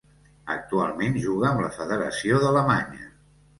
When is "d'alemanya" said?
2.47-3.09